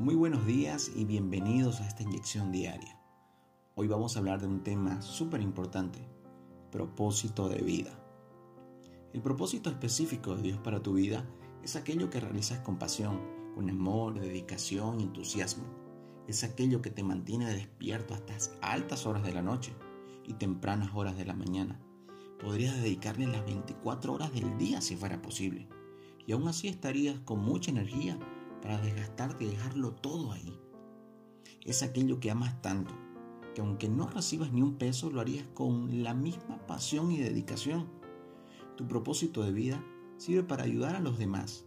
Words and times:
Muy 0.00 0.14
buenos 0.14 0.46
días 0.46 0.90
y 0.96 1.04
bienvenidos 1.04 1.82
a 1.82 1.86
esta 1.86 2.02
inyección 2.02 2.50
diaria. 2.50 2.98
Hoy 3.74 3.86
vamos 3.86 4.16
a 4.16 4.20
hablar 4.20 4.40
de 4.40 4.46
un 4.46 4.62
tema 4.62 5.02
súper 5.02 5.42
importante, 5.42 5.98
propósito 6.72 7.50
de 7.50 7.60
vida. 7.60 8.02
El 9.12 9.20
propósito 9.20 9.68
específico 9.68 10.34
de 10.34 10.42
Dios 10.42 10.58
para 10.60 10.82
tu 10.82 10.94
vida 10.94 11.28
es 11.62 11.76
aquello 11.76 12.08
que 12.08 12.18
realizas 12.18 12.60
con 12.60 12.78
pasión, 12.78 13.20
con 13.54 13.68
amor, 13.68 14.18
dedicación 14.18 15.00
y 15.00 15.02
entusiasmo. 15.02 15.64
Es 16.26 16.44
aquello 16.44 16.80
que 16.80 16.90
te 16.90 17.02
mantiene 17.02 17.52
despierto 17.52 18.14
hasta 18.14 18.34
altas 18.62 19.04
horas 19.04 19.22
de 19.22 19.34
la 19.34 19.42
noche 19.42 19.74
y 20.26 20.32
tempranas 20.32 20.92
horas 20.94 21.18
de 21.18 21.26
la 21.26 21.34
mañana. 21.34 21.78
Podrías 22.40 22.74
dedicarle 22.80 23.26
las 23.26 23.44
24 23.44 24.14
horas 24.14 24.32
del 24.32 24.56
día 24.56 24.80
si 24.80 24.96
fuera 24.96 25.20
posible. 25.20 25.68
Y 26.26 26.32
aún 26.32 26.48
así 26.48 26.68
estarías 26.68 27.18
con 27.20 27.44
mucha 27.44 27.70
energía 27.70 28.18
para 28.62 28.80
desgastarte 28.80 29.44
y 29.44 29.48
dejarlo 29.48 29.92
todo 29.92 30.32
ahí. 30.32 30.58
Es 31.64 31.82
aquello 31.82 32.20
que 32.20 32.30
amas 32.30 32.60
tanto, 32.62 32.94
que 33.54 33.60
aunque 33.60 33.88
no 33.88 34.08
recibas 34.08 34.52
ni 34.52 34.62
un 34.62 34.76
peso, 34.76 35.10
lo 35.10 35.20
harías 35.20 35.46
con 35.54 36.02
la 36.02 36.14
misma 36.14 36.66
pasión 36.66 37.12
y 37.12 37.18
dedicación. 37.18 37.88
Tu 38.76 38.86
propósito 38.86 39.42
de 39.42 39.52
vida 39.52 39.84
sirve 40.16 40.42
para 40.42 40.64
ayudar 40.64 40.96
a 40.96 41.00
los 41.00 41.18
demás. 41.18 41.66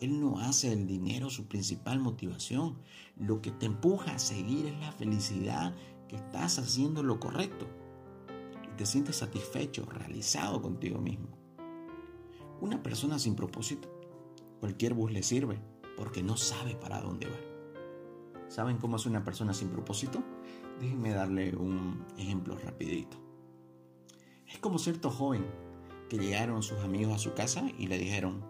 Él 0.00 0.20
no 0.20 0.38
hace 0.38 0.72
el 0.72 0.86
dinero 0.86 1.30
su 1.30 1.46
principal 1.46 2.00
motivación. 2.00 2.78
Lo 3.16 3.40
que 3.40 3.50
te 3.50 3.66
empuja 3.66 4.14
a 4.14 4.18
seguir 4.18 4.66
es 4.66 4.78
la 4.80 4.92
felicidad 4.92 5.74
que 6.08 6.16
estás 6.16 6.58
haciendo 6.58 7.02
lo 7.02 7.20
correcto 7.20 7.66
y 8.64 8.76
te 8.76 8.86
sientes 8.86 9.16
satisfecho, 9.16 9.86
realizado 9.86 10.60
contigo 10.60 10.98
mismo. 11.00 11.28
Una 12.60 12.82
persona 12.82 13.18
sin 13.18 13.34
propósito, 13.34 13.88
cualquier 14.60 14.94
bus 14.94 15.12
le 15.12 15.22
sirve 15.22 15.73
porque 15.96 16.22
no 16.22 16.36
sabe 16.36 16.74
para 16.74 17.00
dónde 17.00 17.26
va. 17.26 17.54
¿Saben 18.48 18.78
cómo 18.78 18.96
es 18.96 19.06
una 19.06 19.24
persona 19.24 19.54
sin 19.54 19.68
propósito? 19.68 20.22
Déjenme 20.80 21.10
darle 21.10 21.56
un 21.56 22.04
ejemplo 22.18 22.56
rapidito. 22.58 23.16
Es 24.46 24.58
como 24.58 24.78
cierto 24.78 25.10
joven 25.10 25.46
que 26.08 26.18
llegaron 26.18 26.62
sus 26.62 26.78
amigos 26.78 27.14
a 27.14 27.18
su 27.18 27.34
casa 27.34 27.66
y 27.78 27.86
le 27.86 27.98
dijeron, 27.98 28.44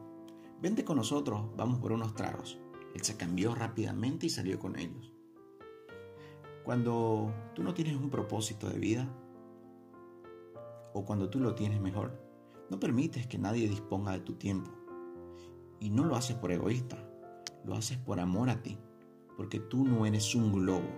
vente 0.60 0.84
con 0.84 0.96
nosotros, 0.96 1.46
vamos 1.56 1.78
por 1.78 1.92
unos 1.92 2.14
tragos. 2.14 2.58
Él 2.94 3.02
se 3.02 3.16
cambió 3.16 3.54
rápidamente 3.54 4.26
y 4.26 4.30
salió 4.30 4.58
con 4.58 4.78
ellos. 4.78 5.12
Cuando 6.64 7.32
tú 7.54 7.62
no 7.62 7.74
tienes 7.74 7.96
un 7.96 8.10
propósito 8.10 8.68
de 8.68 8.78
vida, 8.78 9.08
o 10.92 11.04
cuando 11.04 11.28
tú 11.28 11.40
lo 11.40 11.54
tienes 11.54 11.80
mejor, 11.80 12.20
no 12.70 12.78
permites 12.78 13.26
que 13.26 13.38
nadie 13.38 13.68
disponga 13.68 14.12
de 14.12 14.20
tu 14.20 14.34
tiempo. 14.34 14.70
Y 15.80 15.90
no 15.90 16.04
lo 16.04 16.16
haces 16.16 16.36
por 16.36 16.52
egoísta, 16.52 16.96
lo 17.64 17.74
haces 17.74 17.98
por 17.98 18.20
amor 18.20 18.50
a 18.50 18.62
ti, 18.62 18.78
porque 19.36 19.58
tú 19.58 19.84
no 19.84 20.06
eres 20.06 20.34
un 20.34 20.52
globo 20.52 20.88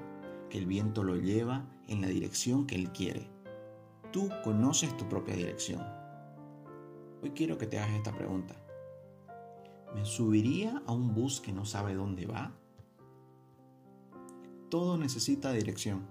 que 0.51 0.59
el 0.59 0.67
viento 0.67 1.03
lo 1.03 1.17
lleva 1.17 1.65
en 1.89 2.01
la 2.01 2.09
dirección 2.09 2.67
que 2.67 2.75
él 2.75 2.91
quiere. 2.93 3.29
Tú 4.13 4.29
conoces 4.45 4.97
tu 4.97 5.09
propia 5.09 5.35
dirección. 5.35 5.83
Hoy 7.23 7.31
quiero 7.31 7.59
que 7.59 7.67
te 7.67 7.79
hagas 7.79 7.97
esta 7.97 8.15
pregunta. 8.15 8.55
¿Me 9.95 10.05
subiría 10.05 10.83
a 10.87 10.93
un 10.93 11.15
bus 11.15 11.41
que 11.41 11.53
no 11.53 11.65
sabe 11.65 11.95
dónde 11.95 12.27
va? 12.27 12.53
Todo 14.69 14.99
necesita 14.99 15.53
dirección. 15.53 16.07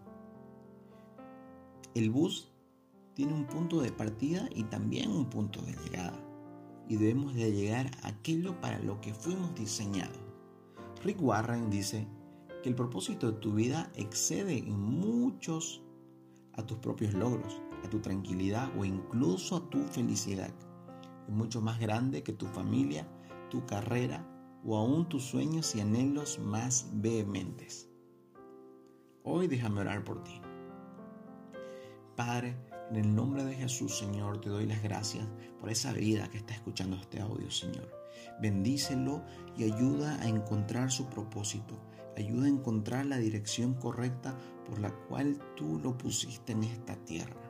El 1.94 2.10
bus 2.10 2.52
tiene 3.14 3.34
un 3.34 3.46
punto 3.46 3.82
de 3.82 3.92
partida 3.92 4.50
y 4.54 4.64
también 4.64 5.12
un 5.12 5.30
punto 5.30 5.62
de 5.62 5.74
llegada. 5.74 6.20
Y 6.88 6.98
debemos 6.98 7.34
de 7.34 7.52
llegar 7.52 7.92
a 8.04 8.10
aquello 8.10 8.60
para 8.60 8.80
lo 8.80 9.00
que 9.02 9.14
fuimos 9.14 9.56
diseñados. 9.56 10.25
Rick 11.06 11.22
Warren 11.22 11.70
dice 11.70 12.08
que 12.64 12.70
el 12.70 12.74
propósito 12.74 13.32
de 13.32 13.38
tu 13.38 13.54
vida 13.54 13.92
excede 13.94 14.58
en 14.58 14.72
muchos 14.72 15.84
a 16.54 16.66
tus 16.66 16.80
propios 16.80 17.14
logros, 17.14 17.62
a 17.84 17.90
tu 17.92 18.00
tranquilidad 18.00 18.72
o 18.76 18.84
incluso 18.84 19.56
a 19.56 19.70
tu 19.70 19.84
felicidad. 19.84 20.50
Es 21.28 21.32
mucho 21.32 21.62
más 21.62 21.80
grande 21.80 22.24
que 22.24 22.34
tu 22.34 22.48
familia, 22.48 23.08
tu 23.52 23.64
carrera 23.68 24.28
o 24.66 24.78
aún 24.78 25.08
tus 25.08 25.24
sueños 25.24 25.76
y 25.76 25.82
anhelos 25.82 26.40
más 26.40 26.90
vehementes. 26.92 27.88
Hoy 29.22 29.46
déjame 29.46 29.82
orar 29.82 30.04
por 30.04 30.24
ti. 30.24 30.42
Padre, 32.16 32.58
en 32.90 32.98
el 32.98 33.16
nombre 33.16 33.44
de 33.44 33.56
Jesús, 33.56 33.98
Señor, 33.98 34.42
te 34.42 34.50
doy 34.50 34.66
las 34.66 34.82
gracias 34.84 35.26
por 35.60 35.70
esa 35.70 35.92
vida 35.94 36.30
que 36.30 36.38
está 36.38 36.54
escuchando 36.54 36.96
este 36.96 37.20
audio, 37.20 37.50
Señor. 37.50 37.90
Bendícelo 38.42 39.24
y 39.58 39.64
ayuda 39.64 40.22
a 40.22 40.28
encontrar 40.28 40.92
su 40.92 41.08
propósito. 41.08 41.76
Ayuda 42.18 42.46
a 42.46 42.50
encontrar 42.50 43.06
la 43.06 43.18
dirección 43.18 43.74
correcta 43.74 44.38
por 44.66 44.80
la 44.80 44.92
cual 45.08 45.40
tú 45.56 45.80
lo 45.80 45.98
pusiste 45.98 46.54
en 46.54 46.64
esta 46.64 46.96
tierra. 47.06 47.42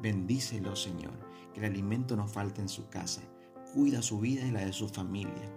Bendícelo, 0.00 0.74
Señor, 0.76 1.12
que 1.52 1.60
el 1.60 1.66
alimento 1.66 2.16
no 2.16 2.26
falte 2.26 2.60
en 2.60 2.68
su 2.68 2.88
casa. 2.88 3.22
Cuida 3.74 4.02
su 4.02 4.20
vida 4.20 4.46
y 4.46 4.50
la 4.50 4.64
de 4.64 4.72
su 4.72 4.88
familia. 4.88 5.52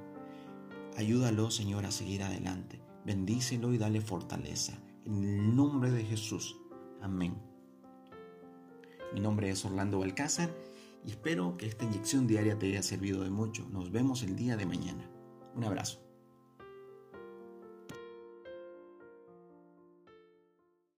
Ayúdalo, 0.97 1.49
Señor, 1.51 1.85
a 1.85 1.91
seguir 1.91 2.23
adelante. 2.23 2.81
Bendícelo 3.05 3.73
y 3.73 3.77
dale 3.77 4.01
fortaleza. 4.01 4.77
En 5.05 5.23
el 5.23 5.55
nombre 5.55 5.91
de 5.91 6.03
Jesús. 6.03 6.55
Amén. 7.01 7.52
Mi 9.13 9.19
nombre 9.19 9.49
es 9.49 9.63
Orlando 9.63 9.99
Balcázar 9.99 10.49
y 11.05 11.11
espero 11.11 11.55
que 11.57 11.67
esta 11.67 11.85
inyección 11.85 12.25
diaria 12.25 12.57
te 12.57 12.67
haya 12.67 12.81
servido 12.81 13.23
de 13.23 13.29
mucho. 13.29 13.67
Nos 13.69 13.91
vemos 13.91 14.23
el 14.23 14.35
día 14.35 14.57
de 14.57 14.65
mañana. 14.65 15.07
Un 15.55 15.63
abrazo. 15.63 15.99